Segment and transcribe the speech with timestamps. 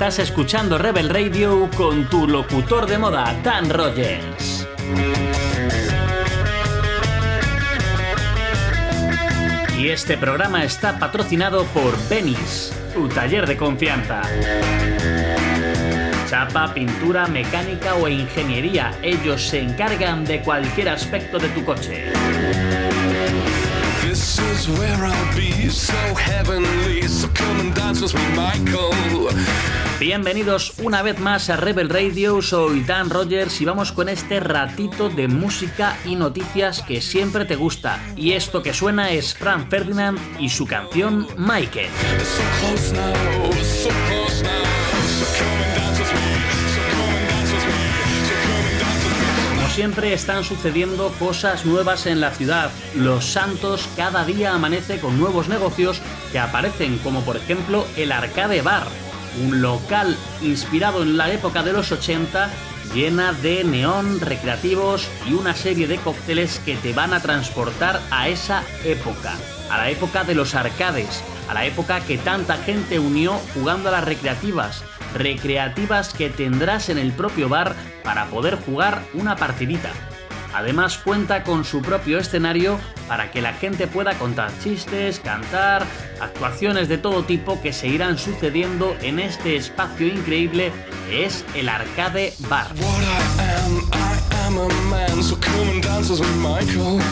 [0.00, 4.66] Estás escuchando Rebel Radio con tu locutor de moda, Dan Rogers.
[9.76, 14.22] Y este programa está patrocinado por Benis, tu taller de confianza.
[16.30, 22.10] Chapa, pintura, mecánica o ingeniería, ellos se encargan de cualquier aspecto de tu coche.
[29.98, 35.08] Bienvenidos una vez más a Rebel Radio, soy Dan Rogers y vamos con este ratito
[35.08, 38.00] de música y noticias que siempre te gusta.
[38.16, 41.88] Y esto que suena es Frank Ferdinand y su canción Michael
[49.80, 52.70] siempre están sucediendo cosas nuevas en la ciudad.
[52.94, 56.02] Los Santos cada día amanece con nuevos negocios
[56.32, 58.86] que aparecen, como por ejemplo el Arcade Bar,
[59.42, 62.50] un local inspirado en la época de los 80
[62.94, 68.28] llena de neón, recreativos y una serie de cócteles que te van a transportar a
[68.28, 69.32] esa época,
[69.70, 73.92] a la época de los arcades, a la época que tanta gente unió jugando a
[73.92, 79.90] las recreativas, recreativas que tendrás en el propio bar para poder jugar una partidita.
[80.54, 85.84] Además cuenta con su propio escenario para que la gente pueda contar chistes, cantar,
[86.20, 90.72] actuaciones de todo tipo que se irán sucediendo en este espacio increíble
[91.08, 92.68] que es el Arcade Bar.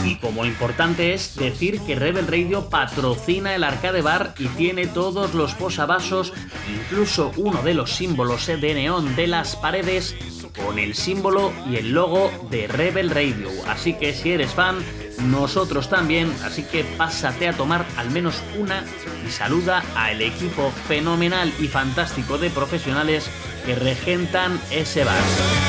[0.05, 5.35] Y como importante es decir que Rebel Radio patrocina el Arcade Bar y tiene todos
[5.35, 6.33] los posavasos,
[6.69, 10.17] incluso uno de los símbolos de neón de las paredes
[10.57, 13.49] con el símbolo y el logo de Rebel Radio.
[13.69, 14.79] Así que si eres fan,
[15.23, 18.85] nosotros también, así que pásate a tomar al menos una
[19.27, 23.29] y saluda al equipo fenomenal y fantástico de profesionales
[23.65, 25.68] que regentan ese bar.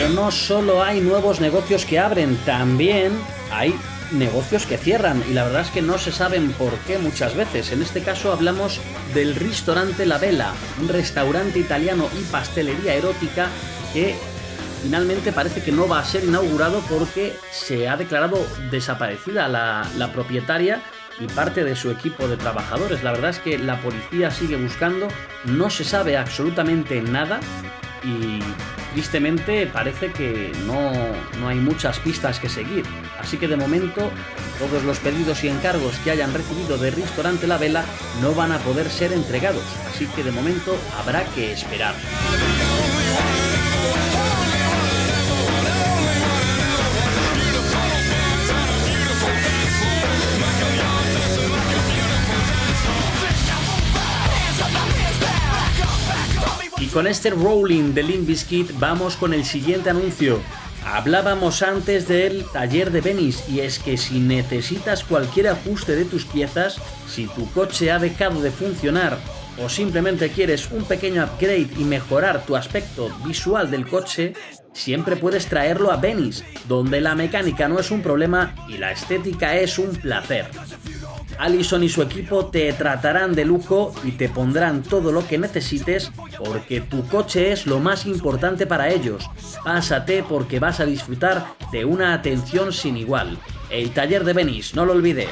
[0.00, 3.12] Pero no solo hay nuevos negocios que abren, también
[3.52, 3.74] hay
[4.12, 7.70] negocios que cierran y la verdad es que no se saben por qué muchas veces.
[7.70, 8.80] En este caso hablamos
[9.12, 13.48] del restaurante La Vela, un restaurante italiano y pastelería erótica
[13.92, 14.14] que
[14.82, 18.38] finalmente parece que no va a ser inaugurado porque se ha declarado
[18.70, 20.80] desaparecida la, la propietaria
[21.20, 23.02] y parte de su equipo de trabajadores.
[23.02, 25.08] La verdad es que la policía sigue buscando,
[25.44, 27.38] no se sabe absolutamente nada
[28.02, 28.40] y
[28.92, 30.92] tristemente parece que no,
[31.40, 32.84] no, hay muchas pistas que seguir.
[33.18, 34.10] Así que de momento
[34.58, 37.84] todos los pedidos y encargos que hayan recibido de Restaurante La Vela
[38.20, 39.64] no van a poder ser entregados.
[39.88, 41.94] Así que de momento habrá que esperar.
[56.92, 60.40] Con este rolling de Limp Bizkit vamos con el siguiente anuncio.
[60.84, 66.24] Hablábamos antes del taller de Venice y es que si necesitas cualquier ajuste de tus
[66.24, 69.18] piezas, si tu coche ha dejado de funcionar
[69.62, 74.32] o simplemente quieres un pequeño upgrade y mejorar tu aspecto visual del coche,
[74.72, 79.56] siempre puedes traerlo a Venice, donde la mecánica no es un problema y la estética
[79.56, 80.46] es un placer.
[81.40, 86.12] Allison y su equipo te tratarán de lujo y te pondrán todo lo que necesites
[86.38, 89.28] porque tu coche es lo más importante para ellos.
[89.64, 93.38] Pásate porque vas a disfrutar de una atención sin igual.
[93.70, 95.28] El taller de Venice, no lo olvides.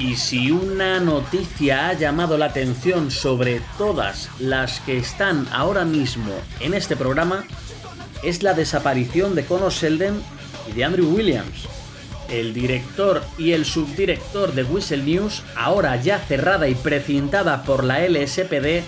[0.00, 6.32] Y si una noticia ha llamado la atención sobre todas las que están ahora mismo
[6.58, 7.44] en este programa,
[8.22, 10.22] es la desaparición de Conor Selden
[10.66, 11.68] y de Andrew Williams.
[12.30, 18.00] El director y el subdirector de Whistle News, ahora ya cerrada y precintada por la
[18.00, 18.82] LSPD,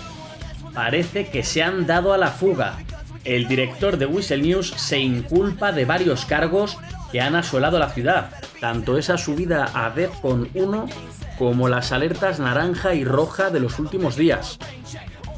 [0.73, 2.79] parece que se han dado a la fuga.
[3.23, 6.75] El director de Whistle News se inculpa de varios cargos
[7.11, 8.31] que han asolado la ciudad,
[8.63, 10.85] tanto esa subida a DEFCON 1
[11.37, 14.57] como las alertas naranja y roja de los últimos días.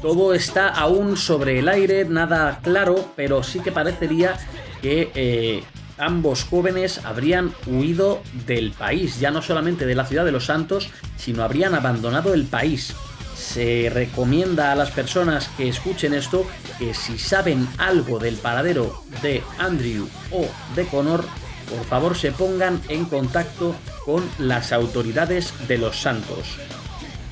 [0.00, 4.38] Todo está aún sobre el aire, nada claro, pero sí que parecería
[4.80, 5.64] que eh,
[5.98, 10.88] ambos jóvenes habrían huido del país, ya no solamente de la ciudad de Los Santos,
[11.16, 12.94] sino habrían abandonado el país.
[13.36, 16.46] Se recomienda a las personas que escuchen esto
[16.78, 20.46] que si saben algo del paradero de Andrew o
[20.76, 21.24] de Connor,
[21.68, 23.74] por favor se pongan en contacto
[24.04, 26.56] con las autoridades de los santos.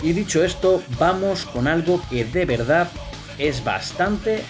[0.02, 2.88] Y dicho esto, vamos con algo que de verdad
[3.38, 4.42] es bastante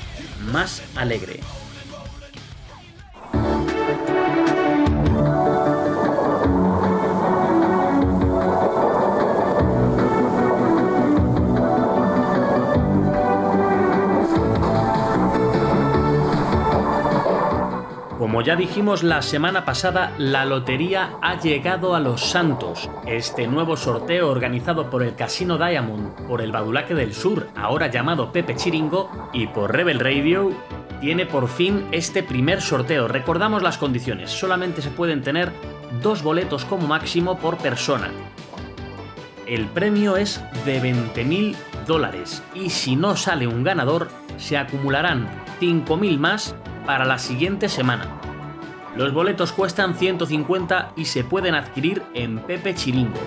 [0.50, 1.40] más alegre.
[18.44, 22.90] Ya dijimos la semana pasada, la lotería ha llegado a Los Santos.
[23.06, 28.32] Este nuevo sorteo organizado por el Casino Diamond, por el Badulaque del Sur, ahora llamado
[28.32, 30.52] Pepe Chiringo, y por Rebel Radio,
[31.00, 33.08] tiene por fin este primer sorteo.
[33.08, 35.50] Recordamos las condiciones, solamente se pueden tener
[36.02, 38.10] dos boletos como máximo por persona.
[39.46, 41.56] El premio es de 20.000
[41.86, 45.30] dólares y si no sale un ganador, se acumularán
[45.60, 46.54] 5.000 más
[46.84, 48.20] para la siguiente semana.
[48.96, 53.18] Los boletos cuestan 150 y se pueden adquirir en Pepe Chiringo.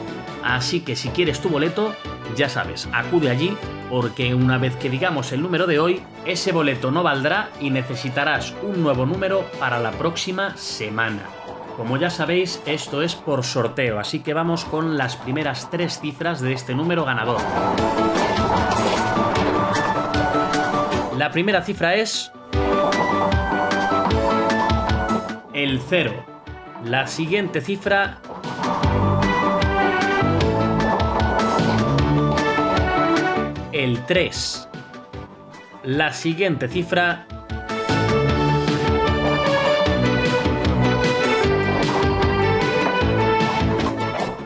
[0.42, 1.94] Así que si quieres tu boleto,
[2.38, 3.58] ya sabes, acude allí
[3.90, 8.54] porque una vez que digamos el número de hoy, ese boleto no valdrá y necesitarás
[8.64, 11.24] un nuevo número para la próxima semana.
[11.76, 16.40] Como ya sabéis, esto es por sorteo, así que vamos con las primeras tres cifras
[16.40, 17.42] de este número ganador.
[21.18, 22.32] La primera cifra es
[25.58, 26.14] el 0.
[26.86, 28.20] La siguiente cifra
[33.72, 34.70] el 3.
[35.84, 37.26] La siguiente cifra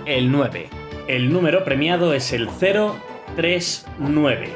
[0.06, 0.69] el 9.
[1.10, 4.50] El número premiado es el 039.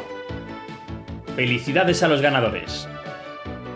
[1.35, 2.87] Felicidades a los ganadores.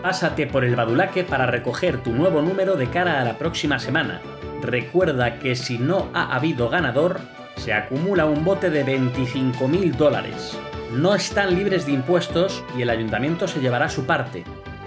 [0.02, 4.22] Pásate por el Badulaque para recoger tu nuevo número de cara a la próxima semana.
[4.62, 7.20] Recuerda que si no ha habido ganador,
[7.56, 10.58] se acumula un bote de 25.000 dólares.
[10.90, 14.44] No están libres de impuestos y el ayuntamiento se llevará su parte,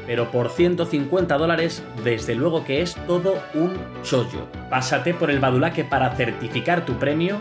[0.08, 4.48] pero por 150 dólares desde luego que es todo un chollo.
[4.72, 7.40] Pásate por el Badulaque para certificar tu premio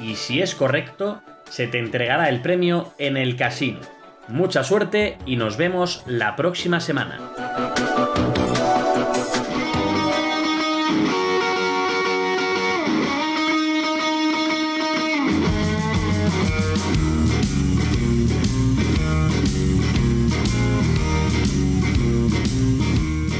[0.00, 1.20] y si es correcto,
[1.50, 3.80] se te entregará el premio en el casino.
[4.28, 7.20] Mucha suerte y nos vemos la próxima semana.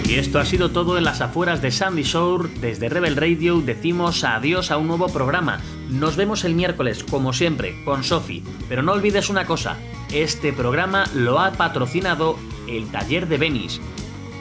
[0.08, 2.48] Y esto ha sido todo en las afueras de Sandy Shore.
[2.60, 5.60] Desde Rebel Radio decimos adiós a un nuevo programa.
[5.90, 8.44] Nos vemos el miércoles, como siempre, con Sophie.
[8.68, 9.76] Pero no olvides una cosa,
[10.12, 12.36] este programa lo ha patrocinado
[12.66, 13.80] el Taller de Venice,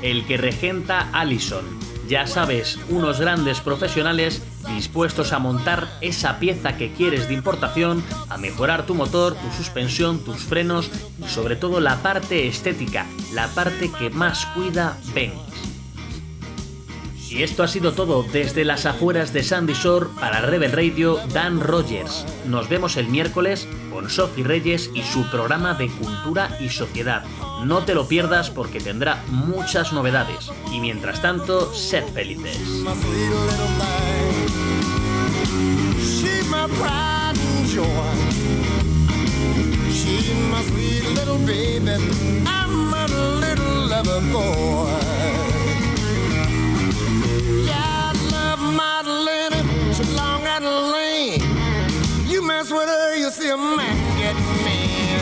[0.01, 1.65] el que regenta Allison.
[2.07, 8.38] Ya sabes, unos grandes profesionales dispuestos a montar esa pieza que quieres de importación, a
[8.38, 13.91] mejorar tu motor, tu suspensión, tus frenos y sobre todo la parte estética, la parte
[13.91, 15.75] que más cuida Venice.
[17.35, 21.59] Y esto ha sido todo desde las afueras de Sandy Shore para Rebel Radio Dan
[21.59, 22.25] Rogers.
[22.47, 27.25] Nos vemos el miércoles con Sophie Reyes y su programa de cultura y sociedad.
[27.65, 30.49] No te lo pierdas porque tendrá muchas novedades.
[30.71, 32.57] Y mientras tanto, sed felices.
[53.45, 54.35] You man get
[54.66, 54.78] me.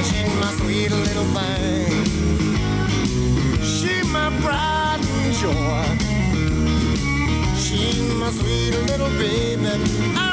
[0.07, 2.05] She's my sweet little thing.
[3.61, 5.85] She's my pride and joy.
[7.63, 9.67] She's my sweet little baby.
[10.15, 10.32] I'm